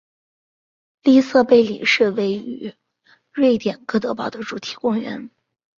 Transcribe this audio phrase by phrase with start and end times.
[1.03, 2.73] 利瑟贝里是位于
[3.31, 5.29] 瑞典哥德堡的主题公园。